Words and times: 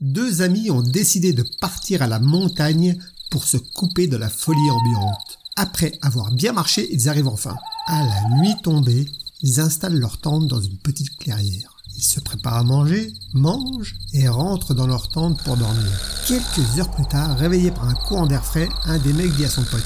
deux 0.00 0.42
amis 0.42 0.70
ont 0.70 0.82
décidé 0.82 1.32
de 1.32 1.44
partir 1.60 2.02
à 2.02 2.06
la 2.06 2.20
montagne 2.20 2.96
pour 3.30 3.44
se 3.44 3.56
couper 3.56 4.06
de 4.06 4.16
la 4.16 4.28
folie 4.28 4.70
ambiante. 4.70 5.38
Après 5.56 5.92
avoir 6.02 6.30
bien 6.30 6.52
marché, 6.52 6.88
ils 6.92 7.08
arrivent 7.08 7.28
enfin. 7.28 7.56
À 7.86 8.04
la 8.04 8.36
nuit 8.38 8.54
tombée, 8.62 9.06
ils 9.42 9.60
installent 9.60 9.98
leur 9.98 10.18
tente 10.18 10.46
dans 10.46 10.60
une 10.60 10.78
petite 10.78 11.16
clairière. 11.16 11.76
Ils 11.96 12.04
se 12.04 12.20
préparent 12.20 12.58
à 12.58 12.62
manger, 12.62 13.12
mangent 13.32 13.96
et 14.12 14.28
rentrent 14.28 14.72
dans 14.72 14.86
leur 14.86 15.08
tente 15.08 15.42
pour 15.42 15.56
dormir. 15.56 15.90
Quelques 16.28 16.78
heures 16.78 16.90
plus 16.92 17.06
tard, 17.06 17.36
réveillé 17.36 17.72
par 17.72 17.88
un 17.88 17.94
courant 17.94 18.26
d'air 18.26 18.44
frais, 18.44 18.68
un 18.84 18.98
des 18.98 19.12
mecs 19.12 19.34
dit 19.34 19.44
à 19.44 19.50
son 19.50 19.64
pote 19.64 19.84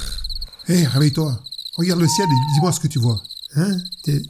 Hé, 0.68 0.86
réveille-toi. 0.86 1.42
Regarde 1.76 2.00
le 2.00 2.08
ciel 2.08 2.26
et 2.26 2.52
dis-moi 2.54 2.72
ce 2.72 2.80
que 2.80 2.86
tu 2.86 2.98
vois. 2.98 3.22
Hein? 3.56 3.78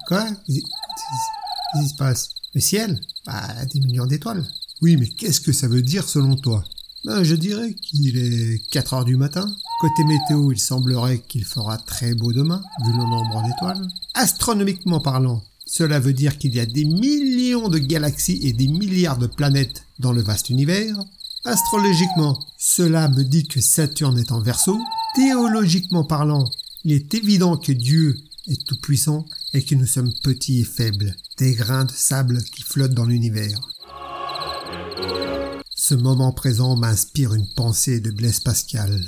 Quoi? 0.07 0.29
Qu'est-ce 0.47 1.83
qui 1.83 1.89
se 1.89 1.95
passe? 1.97 2.31
Le 2.55 2.61
ciel? 2.61 3.01
Bah, 3.27 3.65
des 3.73 3.81
millions 3.81 4.07
d'étoiles. 4.07 4.47
Oui, 4.83 4.97
mais 4.97 5.07
qu'est-ce 5.07 5.41
que 5.41 5.53
ça 5.53 5.69
veut 5.69 5.81
dire 5.81 6.09
selon 6.09 6.35
toi? 6.35 6.65
Ben, 7.05 7.23
je 7.23 7.37
dirais 7.37 7.75
qu'il 7.75 8.17
est 8.17 8.59
4 8.71 8.95
heures 8.95 9.05
du 9.05 9.17
matin. 9.17 9.49
Côté 9.81 10.03
météo, 10.05 10.51
il 10.51 10.59
semblerait 10.59 11.21
qu'il 11.21 11.45
fera 11.45 11.79
très 11.79 12.15
beau 12.15 12.33
demain, 12.33 12.61
vu 12.85 12.91
le 12.91 12.99
nombre 12.99 13.43
d'étoiles. 13.45 13.87
Astronomiquement 14.15 14.99
parlant, 14.99 15.45
cela 15.67 16.01
veut 16.01 16.13
dire 16.13 16.37
qu'il 16.37 16.53
y 16.55 16.59
a 16.59 16.67
des 16.67 16.85
millions 16.85 17.69
de 17.69 17.79
galaxies 17.79 18.41
et 18.43 18.53
des 18.53 18.67
milliards 18.67 19.19
de 19.19 19.29
planètes 19.29 19.85
dans 20.01 20.13
le 20.13 20.21
vaste 20.21 20.51
univers. 20.51 20.97
Astrologiquement, 21.45 22.45
cela 22.59 23.09
me 23.09 23.23
dit 23.23 23.47
que 23.47 23.61
Saturne 23.61 24.19
est 24.19 24.33
en 24.33 24.41
verso. 24.41 24.81
Théologiquement 25.15 26.05
parlant, 26.05 26.51
il 26.85 26.93
est 26.93 27.15
évident 27.15 27.57
que 27.57 27.73
Dieu 27.73 28.17
est 28.49 28.67
tout-puissant 28.67 29.27
et 29.55 29.63
que 29.63 29.77
nous 29.77 29.87
sommes 29.87 30.13
petits 30.25 30.61
et 30.61 30.65
faibles, 30.65 31.15
des 31.39 31.55
grains 31.55 31.85
de 31.85 31.93
sable 31.93 32.43
qui 32.43 32.63
flottent 32.63 32.95
dans 32.95 33.07
l'univers. 33.07 33.61
Ce 35.85 35.95
moment 35.95 36.31
présent 36.31 36.77
m'inspire 36.77 37.35
une 37.35 37.49
pensée 37.49 37.99
de 37.99 38.13
Blaise 38.13 38.39
Pascal. 38.39 39.05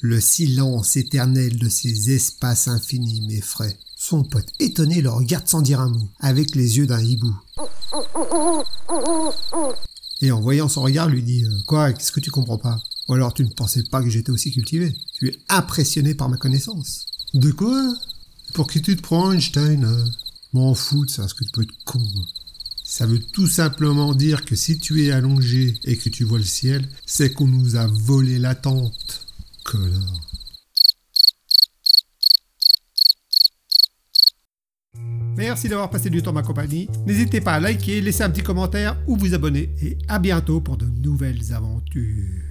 Le 0.00 0.18
silence 0.18 0.96
éternel 0.96 1.58
de 1.58 1.68
ces 1.68 2.10
espaces 2.10 2.68
infinis 2.68 3.20
m'effraie. 3.28 3.76
Son 3.96 4.24
pote 4.24 4.48
étonné 4.60 5.02
le 5.02 5.10
regarde 5.10 5.46
sans 5.46 5.60
dire 5.60 5.78
un 5.78 5.90
mot, 5.90 6.08
avec 6.18 6.54
les 6.54 6.78
yeux 6.78 6.86
d'un 6.86 7.02
hibou. 7.02 7.38
Et 10.22 10.32
en 10.32 10.40
voyant 10.40 10.70
son 10.70 10.80
regard, 10.80 11.10
lui 11.10 11.22
dit 11.22 11.44
euh, 11.44 11.60
Quoi, 11.66 11.92
qu'est-ce 11.92 12.12
que 12.12 12.20
tu 12.20 12.30
comprends 12.30 12.56
pas? 12.56 12.80
Ou 13.08 13.12
alors 13.12 13.34
tu 13.34 13.44
ne 13.44 13.50
pensais 13.50 13.82
pas 13.82 14.02
que 14.02 14.08
j'étais 14.08 14.32
aussi 14.32 14.52
cultivé 14.52 14.96
Tu 15.12 15.28
es 15.28 15.38
impressionné 15.50 16.14
par 16.14 16.30
ma 16.30 16.38
connaissance. 16.38 17.04
De 17.34 17.50
quoi? 17.50 17.94
Pour 18.54 18.68
qui 18.68 18.80
tu 18.80 18.96
te 18.96 19.02
prends, 19.02 19.32
Einstein 19.32 19.84
hein? 19.84 20.10
M'en 20.54 20.72
fous 20.72 21.04
de 21.04 21.10
ça, 21.10 21.28
ce 21.28 21.34
que 21.34 21.44
tu 21.44 21.50
peux 21.50 21.62
être 21.62 21.84
con. 21.84 22.02
Ça 22.90 23.06
veut 23.06 23.20
tout 23.20 23.46
simplement 23.46 24.16
dire 24.16 24.44
que 24.44 24.56
si 24.56 24.80
tu 24.80 25.04
es 25.04 25.12
allongé 25.12 25.78
et 25.84 25.96
que 25.96 26.08
tu 26.08 26.24
vois 26.24 26.38
le 26.38 26.44
ciel, 26.44 26.88
c'est 27.06 27.32
qu'on 27.32 27.46
nous 27.46 27.76
a 27.76 27.86
volé 27.86 28.40
la 28.40 28.56
tente. 28.56 29.28
Merci 35.36 35.68
d'avoir 35.68 35.88
passé 35.88 36.10
du 36.10 36.20
temps 36.20 36.32
ma 36.32 36.42
compagnie. 36.42 36.88
N'hésitez 37.06 37.40
pas 37.40 37.52
à 37.52 37.60
liker, 37.60 38.00
laisser 38.00 38.24
un 38.24 38.30
petit 38.30 38.42
commentaire 38.42 38.98
ou 39.06 39.16
vous 39.16 39.34
abonner. 39.34 39.72
Et 39.80 39.96
à 40.08 40.18
bientôt 40.18 40.60
pour 40.60 40.76
de 40.76 40.86
nouvelles 40.86 41.52
aventures. 41.52 42.49